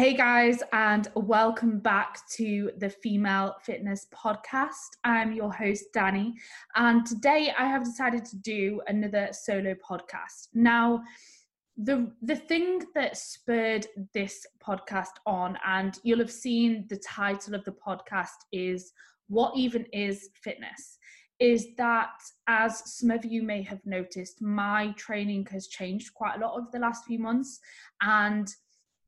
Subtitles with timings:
[0.00, 4.96] Hey guys, and welcome back to the Female Fitness Podcast.
[5.04, 6.32] I'm your host, Danni,
[6.74, 10.48] and today I have decided to do another solo podcast.
[10.54, 11.02] Now,
[11.76, 17.62] the the thing that spurred this podcast on, and you'll have seen the title of
[17.66, 18.94] the podcast is
[19.28, 20.96] What Even Is Fitness?
[21.40, 22.12] Is that
[22.46, 26.68] as some of you may have noticed, my training has changed quite a lot over
[26.72, 27.60] the last few months,
[28.00, 28.50] and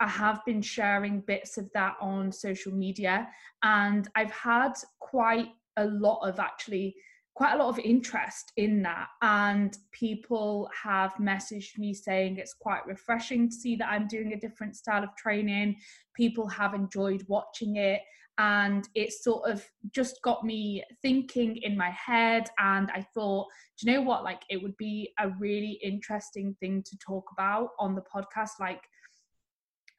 [0.02, 3.28] I have been sharing bits of that on social media,
[3.62, 6.96] and I've had quite a lot of actually
[7.34, 9.08] quite a lot of interest in that.
[9.22, 14.38] And people have messaged me saying it's quite refreshing to see that I'm doing a
[14.38, 15.76] different style of training.
[16.14, 18.02] People have enjoyed watching it
[18.38, 19.64] and it sort of
[19.94, 23.46] just got me thinking in my head and I thought
[23.78, 24.24] do you know what?
[24.24, 28.50] Like it would be a really interesting thing to talk about on the podcast.
[28.60, 28.82] Like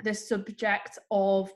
[0.03, 1.52] the subject of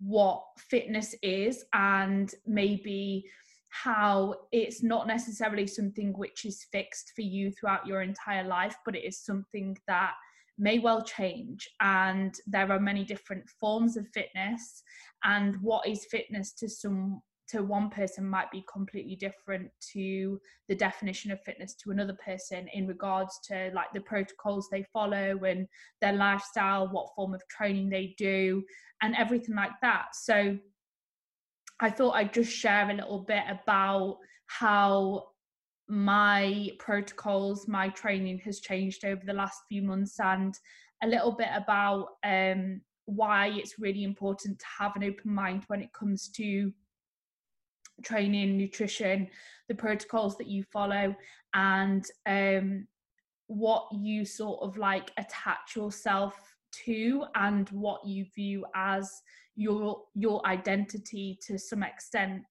[0.00, 3.24] what fitness is and maybe
[3.68, 8.96] how it's not necessarily something which is fixed for you throughout your entire life, but
[8.96, 10.14] it is something that
[10.58, 11.68] may well change.
[11.80, 14.82] And there are many different forms of fitness,
[15.22, 20.74] and what is fitness to some to one person might be completely different to the
[20.74, 25.66] definition of fitness to another person in regards to like the protocols they follow and
[26.00, 28.62] their lifestyle what form of training they do
[29.02, 30.06] and everything like that.
[30.14, 30.58] So
[31.82, 35.24] i thought i'd just share a little bit about how
[35.88, 40.54] my protocols my training has changed over the last few months and
[41.02, 45.82] a little bit about um, why it's really important to have an open mind when
[45.82, 46.72] it comes to
[48.02, 49.28] training, nutrition,
[49.68, 51.14] the protocols that you follow,
[51.54, 52.86] and um,
[53.46, 56.34] what you sort of like attach yourself
[56.84, 59.22] to and what you view as
[59.56, 62.42] your your identity to some extent.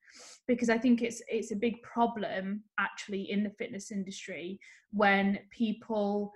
[0.47, 4.59] Because i think it's it's a big problem actually in the fitness industry
[4.91, 6.33] when people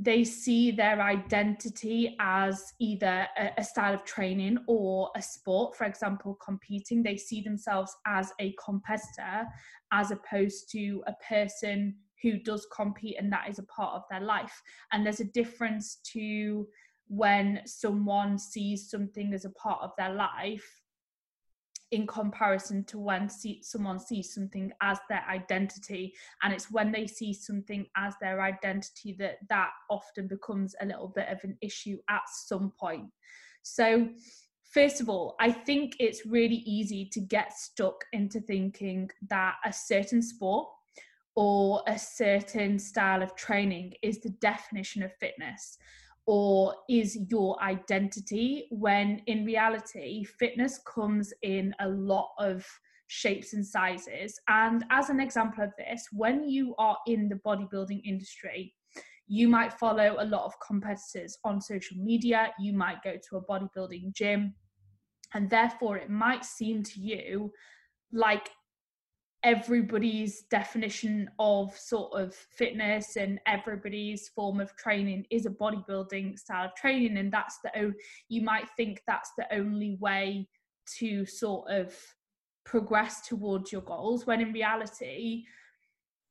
[0.00, 5.76] they see their identity as either a, a, style of training or a sport.
[5.76, 9.44] For example competing they see themselves as a competitor
[9.92, 14.20] as opposed to a person who does compete and that is a part of their
[14.20, 14.62] life.
[14.92, 16.68] And there's a difference to
[17.08, 20.82] when someone sees something as a part of their life
[21.90, 26.14] in comparison to when see, someone sees something as their identity.
[26.42, 31.08] And it's when they see something as their identity that that often becomes a little
[31.08, 33.06] bit of an issue at some point.
[33.62, 34.08] So
[34.70, 39.72] first of all i think it's really easy to get stuck into thinking that a
[39.72, 40.68] certain sport
[41.36, 45.78] or a certain style of training is the definition of fitness
[46.28, 52.66] or is your identity when in reality fitness comes in a lot of
[53.06, 54.38] shapes and sizes?
[54.46, 58.74] And as an example of this when you are in the bodybuilding industry
[59.26, 63.44] you might follow a lot of competitors on social media you might go to a
[63.44, 64.54] bodybuilding gym
[65.32, 67.50] and therefore it might seem to you
[68.12, 68.50] like
[69.44, 76.66] everybody's definition of sort of fitness and everybody's form of training is a bodybuilding style
[76.66, 77.16] of training.
[77.18, 77.94] And that's the
[78.28, 80.48] you might think that's the only way
[80.98, 81.94] to sort of
[82.64, 85.44] progress towards your goals when in reality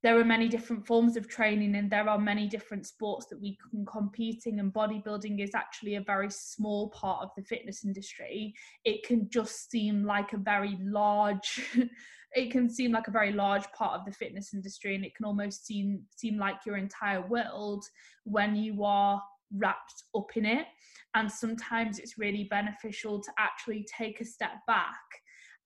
[0.04, 3.58] there are many different forms of training and there are many different sports that we
[3.72, 8.54] can competing and bodybuilding is actually a very small part of the fitness industry.
[8.86, 11.76] It can just seem like a very large
[12.34, 15.26] it can seem like a very large part of the fitness industry and it can
[15.26, 17.86] almost seem seem like your entire world
[18.26, 19.22] when you are
[19.54, 20.68] wrapped up in it.
[21.16, 24.96] And sometimes it's really beneficial to actually take a step back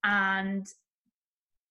[0.04, 0.66] and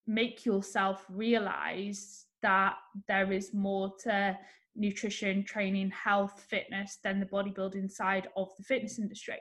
[0.08, 2.76] make yourself realize that
[3.08, 4.38] there is more to
[4.76, 9.38] nutrition training health fitness than the bodybuilding side of the fitness industry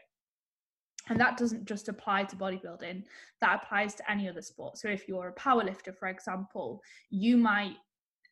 [1.08, 3.02] and that doesn't just apply to bodybuilding,
[3.40, 4.78] that applies to any other sport.
[4.78, 7.76] So if you're a powerlifter, for example, you might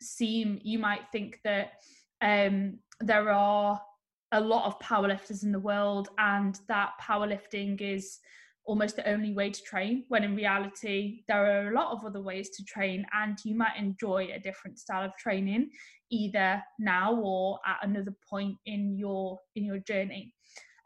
[0.00, 1.72] seem, you might think that
[2.20, 3.80] um, there are
[4.32, 8.18] a lot of powerlifters in the world and that powerlifting is
[8.64, 12.20] almost the only way to train when in reality there are a lot of other
[12.20, 15.70] ways to train and you might enjoy a different style of training
[16.10, 20.34] either now or at another point in your in your journey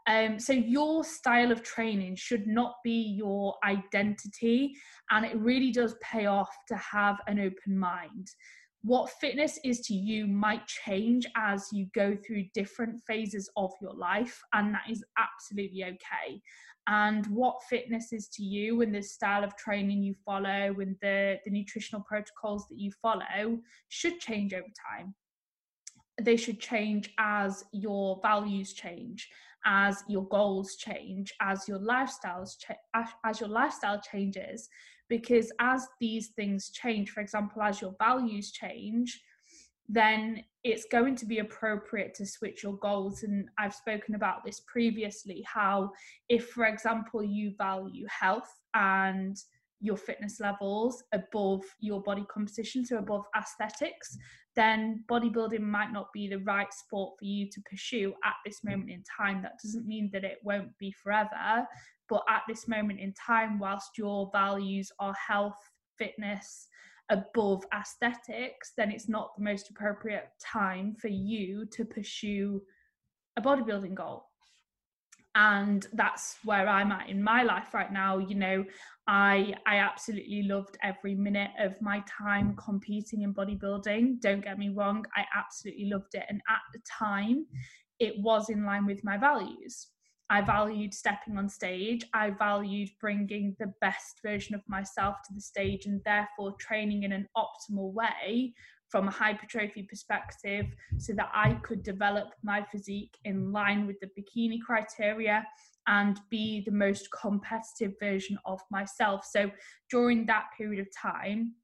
[0.07, 4.75] um, so your style of training should not be your identity,
[5.11, 8.29] and it really does pay off to have an open mind.
[8.83, 13.95] what fitness is to you might change as you go through different phases of your
[13.95, 16.43] life, and that is absolutely okay.
[16.89, 21.39] And what fitness is to you and the style of training you follow and the,
[21.45, 25.15] the nutritional protocols that you follow should change over time.
[26.21, 29.29] They should change as your values change,
[29.65, 34.69] as your goals change, as your lifestyles cha- as your lifestyle changes
[35.09, 39.21] because as these things change for example as your values change
[39.89, 43.23] then it's going to be appropriate to switch your goals.
[43.23, 45.91] And i've spoken about this previously how
[46.29, 49.37] if for example you value health and
[49.81, 54.17] your fitness levels above your body composition so above aesthetics
[54.55, 58.91] then bodybuilding might not be the right sport for you to pursue at this moment
[58.91, 61.67] in time that doesn't mean that it won't be forever
[62.13, 65.57] but at this moment in time, whilst your values are health,
[65.97, 66.69] fitness,
[67.09, 72.61] above aesthetics, then it's not the most appropriate time for you to pursue
[73.39, 74.27] a bodybuilding goal.
[75.35, 78.19] And that's where I'm at in my life right now.
[78.19, 78.65] You know,
[79.07, 84.21] I I absolutely loved every minute of my time competing in bodybuilding.
[84.21, 86.25] Don't get me wrong, I absolutely loved it.
[86.29, 87.47] And at the time,
[87.99, 89.89] it was in line with my values.
[90.31, 92.07] I valued stepping on stage.
[92.15, 97.13] I valued bringing the best version of myself to the stage and therefore training in
[97.13, 98.55] an optimal way
[98.93, 100.67] from a hypertrophy perspective
[100.99, 105.45] so that I could develop my physique in line with the bikini criteria
[105.89, 109.25] and be the most competitive version of myself.
[109.25, 109.51] So
[109.91, 111.55] during that period of time,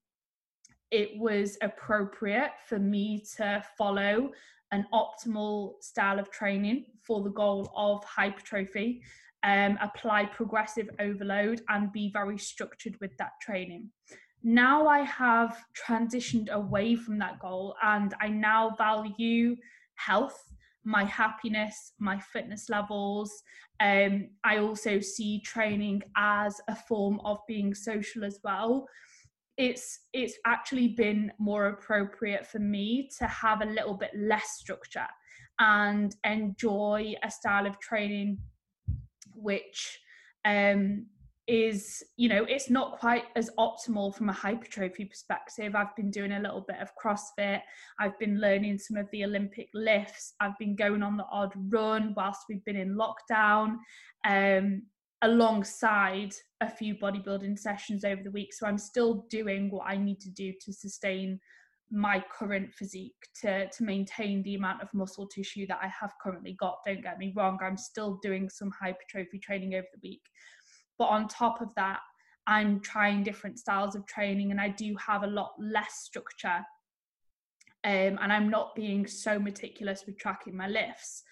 [0.91, 4.31] it was appropriate for me to follow
[4.73, 9.03] an optimal style of training for the goal of hypertrophy,
[9.43, 13.91] um, apply progressive overload, and be very structured with that training.
[14.43, 19.57] Now I have transitioned away from that goal and I now value
[19.97, 20.53] health,
[20.85, 23.43] my happiness, my fitness levels.
[23.81, 28.89] Um, I also see training as a form of being social as well
[29.59, 35.07] it's it's actually been more appropriate for me to have a little bit less structure
[35.59, 38.39] and enjoy a style of training
[39.35, 39.99] which
[40.45, 41.07] um,
[41.49, 46.33] is you know it's not quite as optimal from a hypertrophy perspective i've been doing
[46.33, 47.63] a little bit of crossfit
[47.99, 52.13] i've been learning some of the olympic lifts i've been going on the odd run
[52.19, 53.77] whilst we've been in lockdown
[54.27, 54.83] um,
[55.23, 58.53] alongside a few bodybuilding sessions over the week.
[58.53, 61.41] So I'm still doing what I need to do to sustain
[61.91, 66.55] my current physique to to maintain the amount of muscle tissue that I have currently
[66.61, 66.81] got.
[66.85, 70.21] Don't get me wrong, I'm still doing some hypertrophy training over the week.
[70.99, 72.01] But on top of that,
[72.47, 76.65] I'm trying different styles of training and I do have a lot less structure.
[77.85, 81.23] Um, and I'm not being so meticulous with tracking my lifts.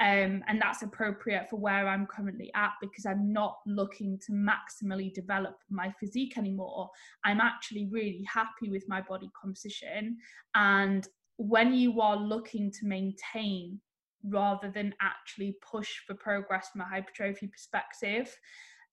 [0.00, 5.12] Um, and that's appropriate for where I'm currently at because I'm not looking to maximally
[5.12, 6.88] develop my physique anymore.
[7.24, 10.16] I'm actually really happy with my body composition.
[10.54, 11.06] And
[11.36, 13.80] when you are looking to maintain
[14.24, 18.34] rather than actually push for progress from a hypertrophy perspective,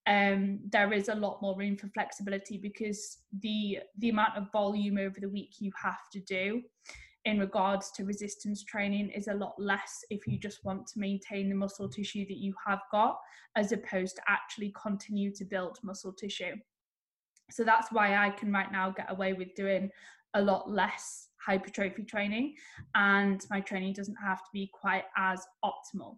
[0.07, 4.97] um, there is a lot more room for flexibility because the the amount of volume
[4.97, 6.61] over the week you have to do
[7.25, 11.49] in regards to resistance training is a lot less if you just want to maintain
[11.49, 13.19] the muscle tissue that you have got
[13.57, 16.55] as opposed to actually continue to build muscle tissue.
[17.51, 19.89] So that's why I can right now get away with doing
[20.35, 22.55] a lot less hypertrophy training
[22.95, 26.17] and my training doesn't have to be quite as optimal.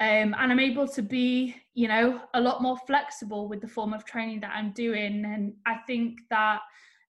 [0.00, 3.92] Um, and I'm able to be, you know, a lot more flexible with the form
[3.92, 5.24] of training that I'm doing.
[5.24, 6.60] And I think that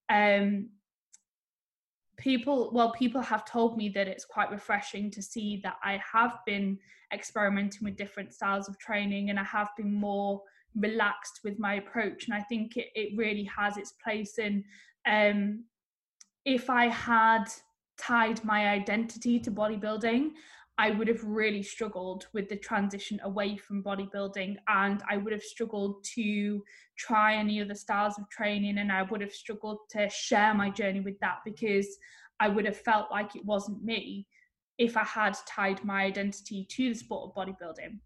[0.10, 0.70] um,
[2.20, 6.40] people well people have told me that it's quite refreshing to see that i have
[6.46, 6.78] been
[7.14, 10.42] experimenting with different styles of training and i have been more
[10.76, 14.64] relaxed with my approach and i think it, it really has its place in
[15.08, 15.64] um,
[16.46, 17.46] if i had
[17.98, 20.32] tied my identity to bodybuilding
[20.80, 25.44] I would have really struggled with the transition away from bodybuilding and I would have
[25.44, 26.64] struggled to
[26.98, 31.02] try any other styles of training and I would have struggled to share my journey
[31.02, 31.86] with that because
[32.40, 34.26] I would have felt like it wasn't me
[34.78, 38.00] if I had tied my identity to the sport of bodybuilding.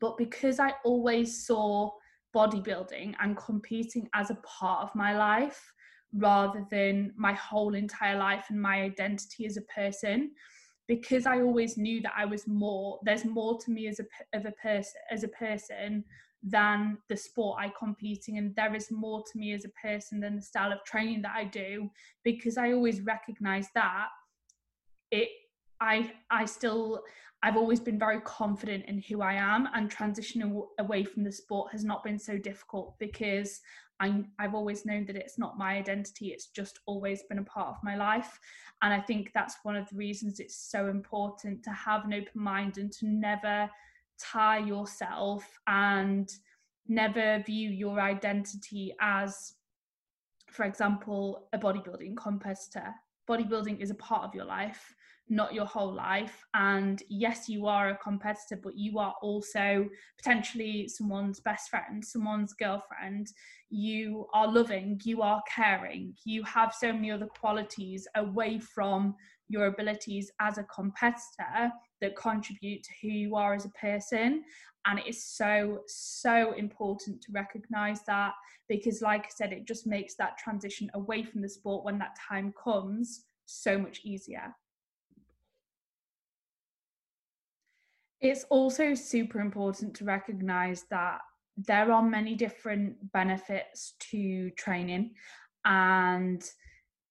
[0.00, 1.92] But because I always saw
[2.34, 5.72] bodybuilding and competing as a part of my life
[6.12, 10.32] rather than my whole entire life and my identity as a person,
[10.86, 14.46] because I always knew that I was more, there's more to me as a, of
[14.46, 16.04] a person, as a person
[16.42, 20.36] than the sport I competing and there is more to me as a person than
[20.36, 21.90] the style of training that I do
[22.22, 24.08] because I always recognize that
[25.10, 25.30] it
[25.80, 27.02] I I still
[27.44, 31.72] I've always been very confident in who I am and transitioning away from the sport
[31.72, 33.60] has not been so difficult because
[34.00, 37.68] I, I've always known that it's not my identity, it's just always been a part
[37.68, 38.40] of my life.
[38.80, 42.40] And I think that's one of the reasons it's so important to have an open
[42.40, 43.68] mind and to never
[44.18, 46.32] tie yourself and
[46.88, 49.52] never view your identity as,
[50.50, 52.94] for example, a bodybuilding competitor.
[53.28, 54.94] Bodybuilding is a part of your life
[55.28, 56.44] not your whole life.
[56.54, 59.88] And yes, you are a competitor, but you are also
[60.18, 63.28] potentially someone's best friend, someone's girlfriend.
[63.70, 69.14] You are loving, you are caring, you have so many other qualities away from
[69.48, 74.44] your abilities as a competitor that contribute to who you are as a person.
[74.86, 78.32] And it is so, so important to recognize that
[78.68, 82.16] because, like I said, it just makes that transition away from the sport when that
[82.28, 84.54] time comes so much easier.
[88.24, 91.18] It's also super important to recognize that
[91.58, 95.12] there are many different benefits to training
[95.66, 96.42] and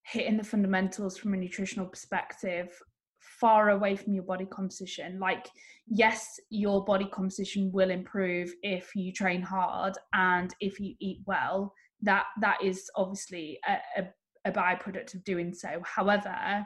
[0.02, 2.72] hitting the fundamentals from a nutritional perspective
[3.20, 5.20] far away from your body composition.
[5.20, 5.48] Like
[5.86, 11.76] yes your body composition will improve if you train hard and if you eat well.
[12.02, 14.08] That that is obviously a, a,
[14.46, 15.80] a byproduct of doing so.
[15.86, 16.66] However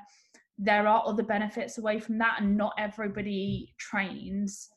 [0.57, 4.69] there are other benefits away from that and not everybody trains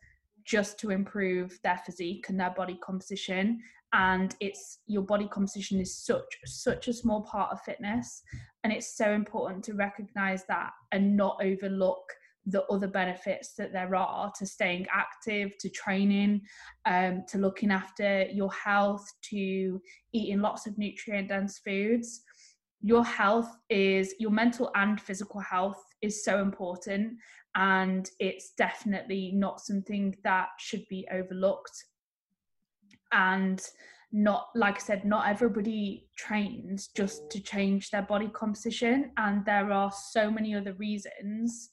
[0.45, 3.61] just to improve their physique and their body composition.
[3.93, 8.23] And it's your body composition is such such a small part of fitness
[8.63, 12.05] and it's so important to recognize that and not overlook
[12.47, 16.41] the other benefits that there are to staying active to training
[16.87, 19.81] um, to looking after your health to
[20.13, 22.23] eating lots of nutrient dense foods
[22.83, 27.15] your health is your mental and physical health is so important
[27.55, 31.85] and it's definitely not something that should be overlooked.
[33.13, 33.61] And
[34.13, 39.71] not like i said not everybody trains just to change their body composition and there
[39.71, 41.71] are so many other reasons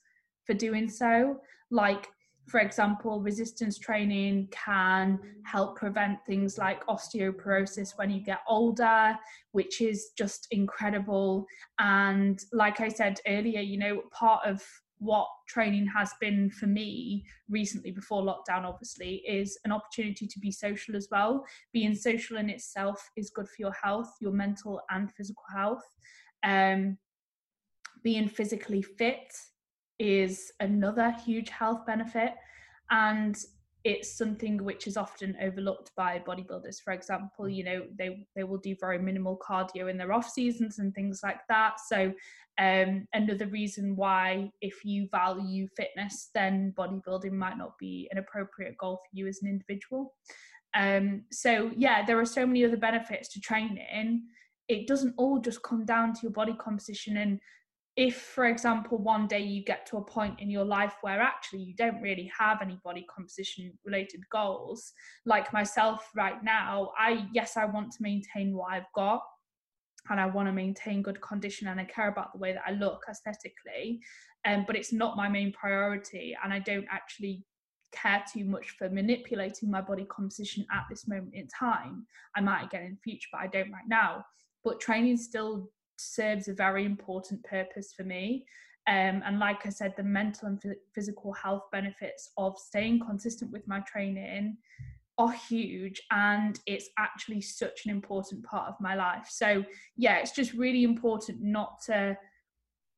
[0.47, 1.37] for doing so.
[1.69, 2.07] Like
[2.47, 9.15] for example, resistance training can help prevent things like osteoporosis when you get older,
[9.51, 11.45] which is just incredible.
[11.77, 14.63] And like I said earlier, you know, part of
[14.99, 20.51] what training has been for me recently before lockdown obviously is an opportunity to be
[20.51, 25.11] social as well being social in itself is good for your health your mental and
[25.11, 25.83] physical health
[26.43, 26.97] um,
[28.03, 29.31] being physically fit
[29.99, 32.33] is another huge health benefit
[32.91, 33.37] and
[33.83, 36.81] it's something which is often overlooked by bodybuilders.
[36.83, 40.79] For example you know they they will do very minimal cardio in their off seasons
[40.79, 41.79] and things like that.
[41.79, 42.13] So
[42.59, 48.77] um, another reason why if you value fitness then bodybuilding might not be an appropriate
[48.77, 50.15] goal for you as an individual.
[50.75, 54.23] Um, so yeah there are so many other benefits to training
[54.67, 57.39] it doesn't all just come down to your body composition and
[57.97, 61.59] if for example one day you get to a point in your life where actually
[61.59, 64.93] you don't really have any body composition related goals
[65.25, 69.21] like myself right now i yes i want to maintain what i've got
[70.09, 72.71] and i want to maintain good condition and i care about the way that i
[72.71, 73.99] look aesthetically
[74.45, 77.43] um, but it's not my main priority and i don't actually
[77.91, 82.05] care too much for manipulating my body composition at this moment in time.
[82.35, 84.25] I might again in the future but i don't right now.
[84.63, 88.45] But training still serves a very important purpose for me.
[88.87, 90.61] Um, and like I said, the mental and
[90.95, 94.57] physical health benefits of staying consistent with my training
[95.17, 99.27] are huge and it's actually such an important part of my life.
[99.29, 99.65] So,
[99.97, 102.17] yeah, it's just really important not to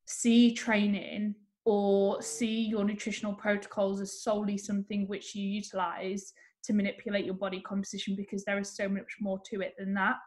[0.05, 7.25] see training or see your nutritional protocols as solely something which you utilize to manipulate
[7.25, 10.17] your body composition because there is so much more to it than that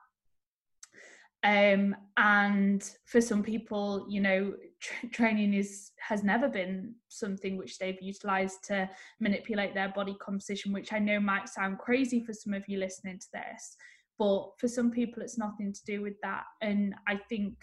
[1.45, 7.79] um, and for some people you know tra- training is has never been something which
[7.79, 8.89] they've utilized to
[9.21, 13.19] manipulate their body composition which i know might sound crazy for some of you listening
[13.19, 13.77] to this
[14.19, 16.45] but for some people it's nothing to do with that.
[16.61, 17.55] And i think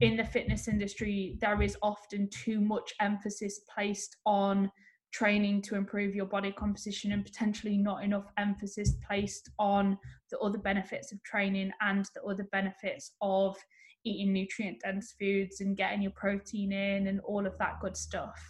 [0.00, 4.70] in the fitness industry there is often too much emphasis placed on
[5.12, 9.98] training to improve your body composition and potentially not enough emphasis placed on
[10.30, 13.56] the other benefits of training and the other benefits of
[14.04, 18.40] eating nutrient dense foods and getting your protein in and all of that good stuff.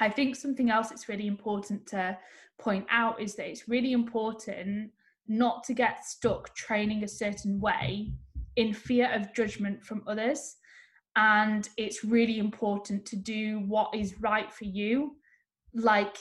[0.00, 2.18] I think something else that's really important to
[2.58, 4.90] point out is that it's really important
[5.28, 8.12] not to get stuck training a certain way
[8.56, 10.56] in fear of judgment from others.
[11.14, 15.16] And it's really important to do what is right for you
[15.74, 16.16] like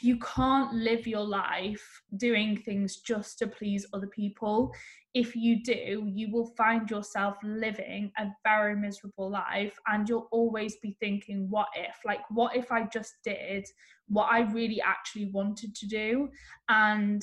[0.00, 4.72] you can't live your life doing things just to please other people.
[5.12, 10.76] If you do you will find yourself living a very miserable life and you'll always
[10.76, 11.96] be thinking what if?
[12.04, 13.66] Like what if i just did
[14.08, 16.28] what i really actually wanted to do?
[16.68, 17.22] And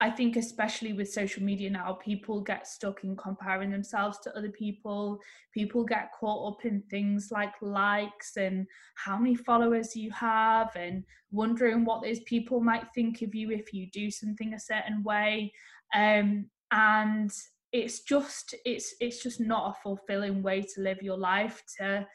[0.00, 4.50] I think, especially with social media now, people get stuck in comparing themselves to other
[4.50, 5.18] people.
[5.52, 11.02] People get caught up in things like likes and how many followers you have, and
[11.32, 15.52] wondering what those people might think of you if you do something a certain way.
[15.94, 17.32] Um, and
[17.72, 22.06] it's just it's it's just not a fulfilling way to live your life to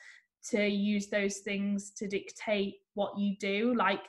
[0.50, 4.02] to use those things to dictate what you do like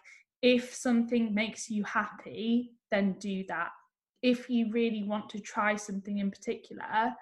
[0.42, 3.70] if something makes you happy then do that.
[4.22, 7.12] If you really want to try something in particular,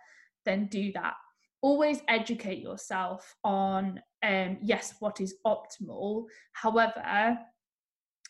[0.44, 1.14] then do that.
[1.62, 6.26] Always educate yourself on, um, yes, what is optimal.
[6.52, 7.38] However,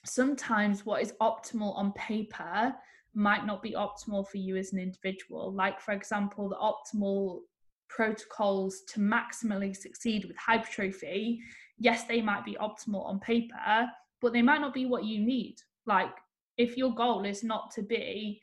[0.04, 2.74] sometimes what is optimal on paper
[3.14, 5.52] might not be optimal for you as an individual.
[5.52, 7.40] Like, for example, the optimal
[7.88, 11.40] protocols to maximally succeed with hypertrophy,
[11.78, 13.86] yes, they might be optimal on paper,
[14.20, 15.56] but they might not be what you need.
[15.84, 16.14] Like,
[16.56, 18.40] if your goal is not to be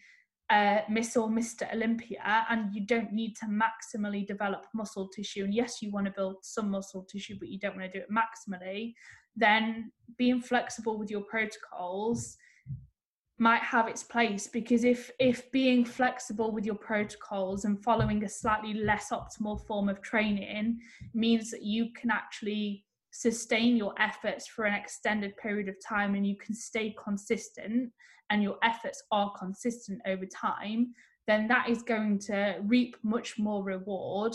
[0.49, 1.71] uh, Miss or Mr.
[1.73, 6.11] Olympia and you don't need to maximally develop muscle tissue, and yes, you want to
[6.11, 8.93] build some muscle tissue, but you don't want to do it maximally,
[9.35, 12.37] then being flexible with your protocols
[13.37, 18.29] might have its place because if if being flexible with your protocols and following a
[18.29, 20.77] slightly less optimal form of training
[21.13, 22.83] means that you can actually
[23.19, 27.91] sustain your efforts for an extended period of time and you can stay consistent
[28.29, 30.93] and your efforts are consistent over time,
[31.27, 34.33] then that is going to reap much more reward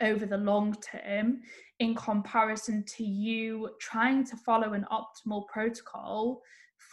[0.00, 1.40] over the long term
[1.80, 6.40] in comparison to you trying to follow an optimal protocol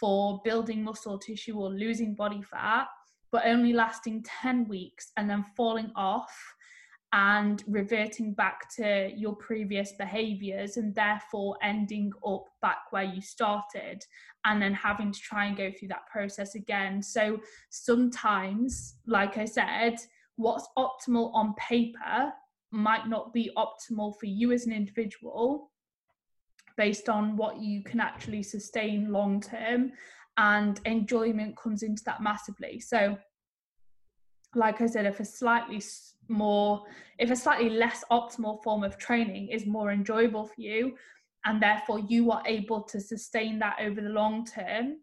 [0.00, 2.88] for building muscle tissue or losing body fat,
[3.30, 6.36] but only lasting 10 weeks and then falling off
[7.12, 14.02] and reverting back to your previous behaviors and therefore ending up back where you started
[14.46, 17.02] and then having to try and go through that process again.
[17.02, 19.96] So sometimes, like I said,
[20.36, 22.32] what's optimal on paper
[22.70, 25.70] might not be optimal for you as an individual
[26.78, 29.92] based on what you can actually sustain long term
[30.38, 32.80] and enjoyment comes into that massively.
[32.80, 33.18] So
[34.54, 35.82] like I said, if a slightly
[36.28, 36.84] more
[37.18, 40.94] if a slightly less optimal form of training is more enjoyable for you
[41.44, 44.96] and therefore you are able to sustain that over the long term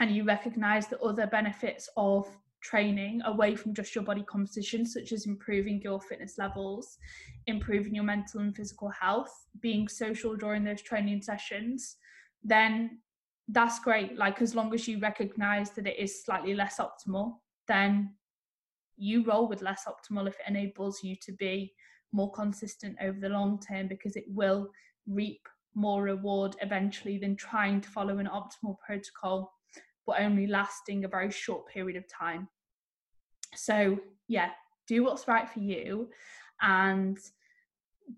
[0.00, 2.26] and you recognize the other benefits of
[2.62, 6.98] training away from just your body composition such as improving your fitness levels
[7.46, 11.96] improving your mental and physical health being social during those training sessions
[12.42, 12.98] then
[13.48, 14.16] that's great.
[14.16, 17.36] Like as long as you recognize that it is slightly less optimal
[17.68, 18.14] then
[18.96, 21.72] you roll with less optimal if it enables you to be
[22.12, 24.68] more consistent over the long term because it will
[25.06, 25.40] reap
[25.74, 29.52] more reward eventually than trying to follow an optimal protocol
[30.06, 32.48] but only lasting a very short period of time.
[33.54, 34.50] So, yeah,
[34.86, 36.08] do what's right for you
[36.62, 37.18] and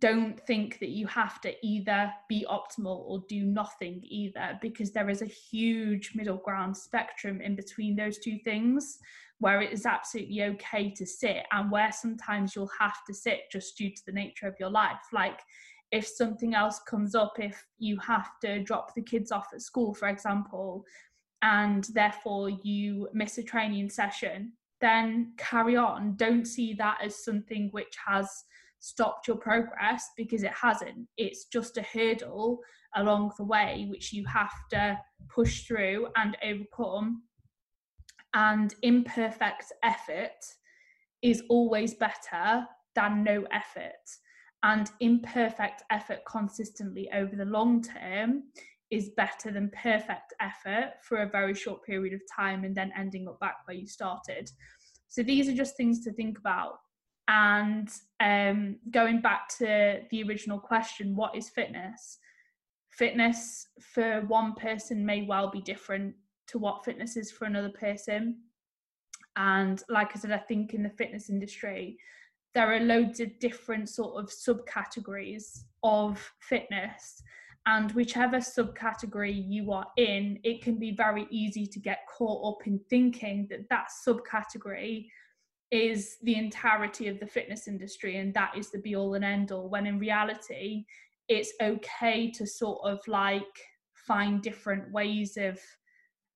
[0.00, 5.08] don't think that you have to either be optimal or do nothing either because there
[5.08, 8.98] is a huge middle ground spectrum in between those two things
[9.38, 13.78] where it is absolutely okay to sit and where sometimes you'll have to sit just
[13.78, 15.00] due to the nature of your life.
[15.12, 15.40] Like
[15.90, 19.94] if something else comes up if you have to drop the kids off at school
[19.94, 20.84] for example
[21.40, 26.14] and therefore you miss a training session then carry on.
[26.16, 28.44] Don't see that as something which has
[28.80, 32.60] stopped your progress because it hasn't it's just a hurdle
[32.96, 37.22] along the way which you have to push through and overcome
[38.34, 40.44] and imperfect effort
[41.22, 43.92] is always better than no effort.
[44.62, 48.44] And imperfect effort consistently over the long term
[48.90, 53.28] is better than perfect effort for a very short period of time and then ending
[53.28, 54.50] up back where you started.
[55.08, 56.78] So these are just things to think about.
[57.28, 62.18] And um, going back to the original question, what is fitness?
[62.90, 66.14] Fitness for one person may well be different
[66.48, 68.38] to what fitness is for another person.
[69.36, 71.98] And like I said, I think in the fitness industry,
[72.54, 77.22] there are loads of different sort of subcategories of fitness.
[77.66, 82.66] And whichever subcategory you are in, it can be very easy to get caught up
[82.66, 85.08] in thinking that that subcategory
[85.70, 89.52] is the entirety of the fitness industry and that is the be all and end
[89.52, 89.68] all.
[89.68, 90.84] When in reality,
[91.28, 93.42] it's okay to sort of like
[93.94, 95.60] find different ways of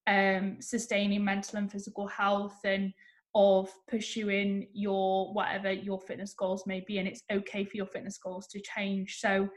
[0.06, 2.92] um, sustaining mental and physical health and
[3.34, 8.18] of pursuing your whatever your fitness goals may be and it's okay for your fitness
[8.18, 9.48] goals to change so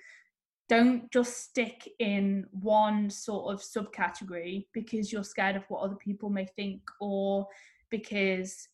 [0.70, 6.30] don't just stick in one sort of subcategory because you're scared of what other people
[6.30, 7.46] may think or
[7.92, 8.68] because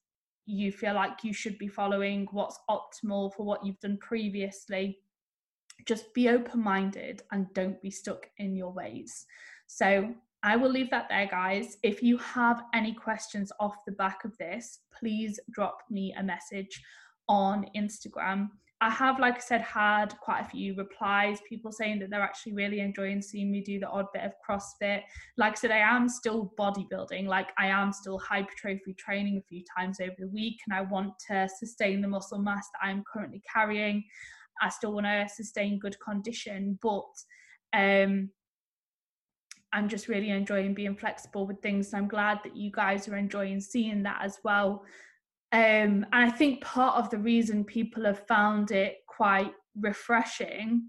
[0.51, 4.99] you feel like you should be following what's optimal for what you've done previously
[5.85, 9.25] just be open minded and don't be stuck in your ways
[9.67, 11.77] so I will leave that there, guys.
[11.83, 16.81] If you have any questions off the back of this, please drop me a message
[17.29, 18.49] on Instagram.
[18.83, 22.53] I have, like I said, had quite a few replies, people saying that they're actually
[22.53, 25.03] really enjoying seeing me do the odd bit of CrossFit.
[25.37, 29.63] Like I said, I am still bodybuilding, like I am still hypertrophy training a few
[29.77, 33.43] times over the week, and I want to sustain the muscle mass that I'm currently
[33.53, 34.03] carrying.
[34.63, 37.05] I still want to sustain good condition, but
[37.73, 38.31] um,
[39.73, 41.91] I'm just really enjoying being flexible with things.
[41.91, 44.83] So I'm glad that you guys are enjoying seeing that as well.
[45.53, 50.87] Um, and I think part of the reason people have found it quite refreshing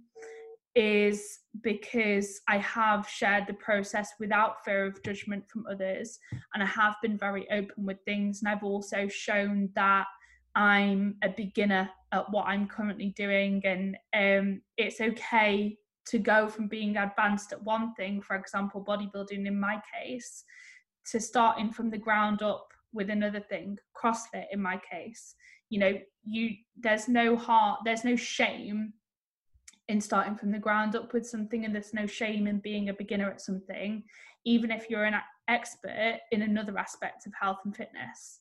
[0.74, 6.18] is because I have shared the process without fear of judgment from others,
[6.54, 8.40] and I have been very open with things.
[8.40, 10.06] And I've also shown that
[10.54, 16.68] I'm a beginner at what I'm currently doing, and um, it's okay to go from
[16.68, 20.44] being advanced at one thing, for example, bodybuilding in my case,
[21.10, 25.34] to starting from the ground up with another thing, CrossFit in my case.
[25.70, 28.92] You know, you there's no heart, there's no shame
[29.88, 32.94] in starting from the ground up with something, and there's no shame in being a
[32.94, 34.02] beginner at something,
[34.44, 35.16] even if you're an
[35.48, 38.40] expert in another aspect of health and fitness.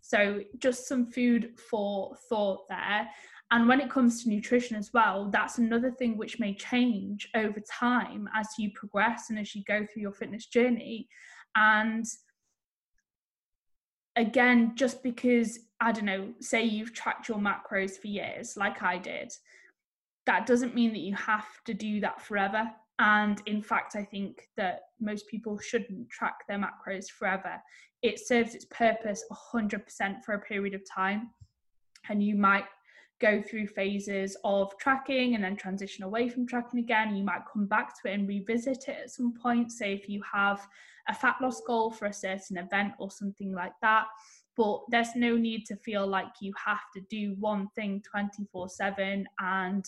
[0.00, 3.08] So, just some food for thought there.
[3.52, 7.60] And when it comes to nutrition as well, that's another thing which may change over
[7.60, 11.06] time as you progress and as you go through your fitness journey.
[11.54, 12.06] And
[14.16, 18.98] again, just because, I don't know, say you've tracked your macros for years, like I
[18.98, 19.32] did,
[20.26, 22.70] that doesn't mean that you have to do that forever.
[22.98, 27.60] And in fact, I think that most people shouldn't track their macros forever.
[28.02, 31.30] It serves its purpose 100% for a period of time.
[32.08, 32.64] And you might
[33.22, 37.16] go through phases of tracking and then transition away from tracking again.
[37.16, 39.70] You might come back to it and revisit it at some point.
[39.70, 40.66] Say if you have
[41.08, 44.06] a fat loss goal for a certain event or something like that.
[44.56, 49.26] But there's no need to feel like you have to do one thing 24 7.
[49.40, 49.84] And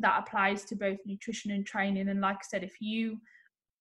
[0.00, 2.08] that applies to both nutrition and training.
[2.08, 3.18] And like I said, if you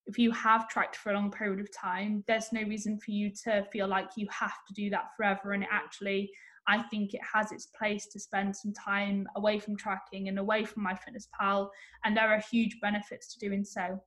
[0.06, 3.30] if you have tracked for a long period of time, there's no reason for you
[3.44, 5.52] to feel like you have to do that forever.
[5.52, 6.32] And it actually
[6.68, 10.66] I think it has its place to spend some time away from tracking and away
[10.66, 11.70] from MyFitnessPal,
[12.04, 14.02] and there are huge benefits to doing so.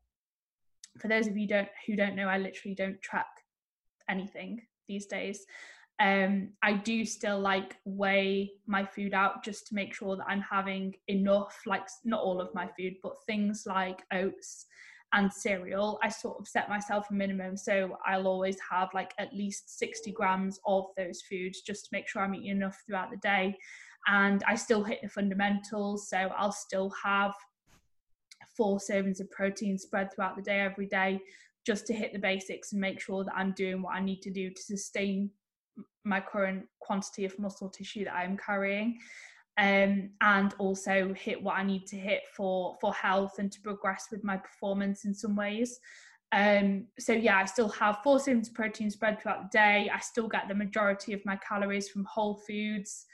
[0.98, 3.28] For those of you don't who don't know, I literally don't track
[4.08, 5.44] anything these days.
[6.00, 10.40] Um, I do still like weigh my food out just to make sure that I'm
[10.40, 14.66] having enough, like not all of my food, but things like oats
[15.12, 17.56] and cereal, I sort of set myself a minimum.
[17.56, 22.08] So I'll always have like at least 60 grams of those foods just to make
[22.08, 23.56] sure I'm eating enough throughout the day.
[24.06, 26.08] And I still hit the fundamentals.
[26.08, 27.34] So I'll still have
[28.56, 31.20] four servings of protein spread throughout the day every day
[31.66, 34.30] just to hit the basics and make sure that I'm doing what I need to
[34.30, 35.30] do to sustain
[36.04, 38.98] my current quantity of muscle tissue that I'm carrying
[39.60, 44.06] um, and also hit what I need to hit for for health and to progress
[44.10, 45.78] with my performance in some ways.
[46.32, 49.90] Um, so yeah, I still have four servings of protein spread throughout the day.
[49.92, 53.04] I still get the majority of my calories from whole foods.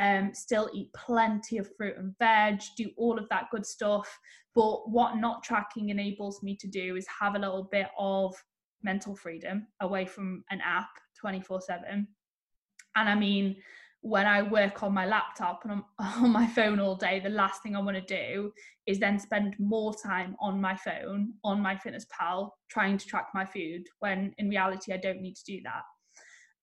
[0.00, 4.16] Um, still eat plenty of fruit and veg, do all of that good stuff.
[4.54, 8.36] But what not tracking enables me to do is have a little bit of
[8.82, 12.06] mental freedom away from an app 24 7.
[12.94, 13.56] And I mean,
[14.06, 15.84] when I work on my laptop and I'm
[16.24, 18.52] on my phone all day, the last thing I want to do
[18.86, 23.28] is then spend more time on my phone, on my fitness pal, trying to track
[23.34, 25.82] my food when in reality I don't need to do that.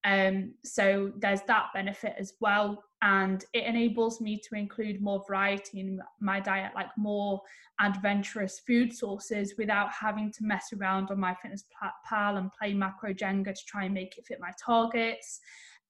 [0.05, 2.81] Um, so there's that benefit as well.
[3.01, 7.41] And it enables me to include more variety in my diet, like more
[7.81, 11.65] adventurous food sources without having to mess around on my fitness
[12.07, 15.41] pal and play macro Jenga to try and make it fit my targets.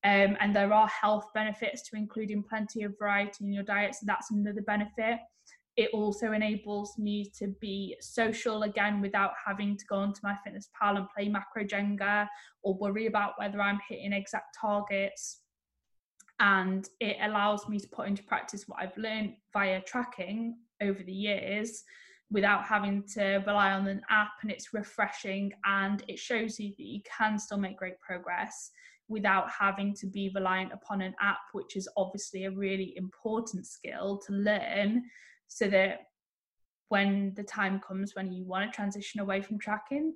[0.04, 3.96] Um, and there are health benefits to including plenty of variety in your diet.
[3.96, 5.20] So that's another benefit.
[5.76, 10.70] it also enables me to be social again without having to go onto my fitness
[10.80, 12.28] pal and play macro jenga
[12.62, 15.42] or worry about whether i'm hitting exact targets
[16.40, 21.14] and it allows me to put into practice what i've learned via tracking over the
[21.14, 21.84] years
[22.32, 26.86] without having to rely on an app and it's refreshing and it shows you that
[26.86, 28.72] you can still make great progress
[29.08, 34.20] without having to be reliant upon an app which is obviously a really important skill
[34.26, 35.04] to learn
[35.48, 36.08] so that
[36.90, 40.14] when the time comes when you want to transition away from tracking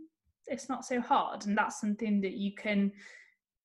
[0.47, 1.45] it's not so hard.
[1.45, 2.91] And that's something that you can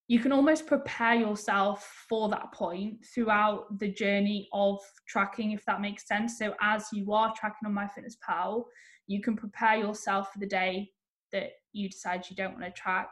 [0.09, 5.81] you can almost prepare yourself for that point throughout the journey of tracking if that
[5.81, 6.37] makes sense.
[6.37, 8.63] So as you are tracking on myfitnesspal
[9.07, 10.89] you can prepare yourself for the day
[11.31, 13.09] that you decide you don't want to track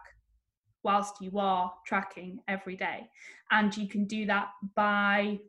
[0.84, 3.10] whilst you are tracking every day.
[3.52, 5.40] And you can do that by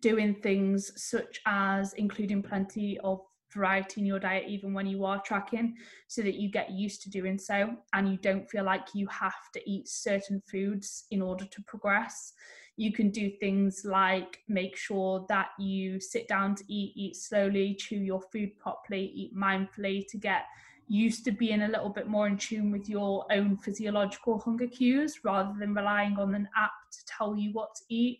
[0.00, 3.20] doing things such as including plenty of
[3.52, 5.74] variety in your diet even when you are tracking
[6.06, 9.50] so that you get used to doing so and you don't feel like you have
[9.52, 12.32] to eat certain foods in order to progress.
[12.76, 17.74] You can do things like make sure that you sit down to eat eat slowly
[17.74, 20.44] chew your food properly eat mindfully to get
[20.90, 25.20] used to being a little bit more in tune with your own physiological hunger cues
[25.22, 28.18] rather than relying on an app to tell you what to eat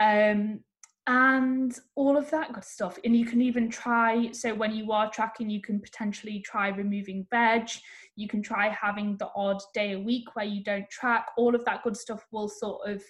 [0.00, 0.60] um,
[1.06, 2.98] and all of that good stuff.
[3.04, 7.26] And you can even try, so when you are tracking, you can potentially try removing
[7.30, 7.68] veg.
[8.16, 11.26] You can try having the odd day a week where you don't track.
[11.36, 13.02] All of that good stuff will sort of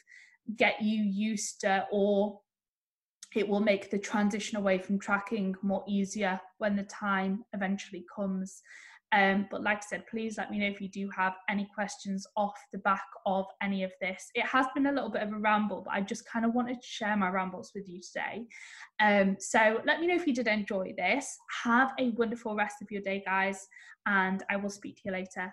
[0.57, 2.41] get you used to, or
[3.35, 8.63] it will make the transition away from tracking more easier when the time eventually comes.
[9.13, 12.27] Um, but like I said, please let me know if you do have any questions
[12.37, 14.29] off the back of any of this.
[14.35, 16.81] It has been a little bit of a ramble, but I just kind of wanted
[16.81, 18.47] to share my rambles with you today.
[18.99, 21.37] Um, so let me know if you did enjoy this.
[21.63, 23.69] Have a wonderful rest of your day, guys,
[24.07, 25.53] and I will speak to you later.